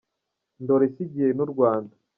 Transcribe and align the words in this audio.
Ndora 0.61 0.83
isigiye 0.89 1.29
n’u 1.33 1.47
Rwanda. 1.51 1.93